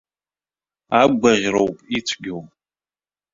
[1.01, 2.43] Агәаӷьроуп ицәгьоу.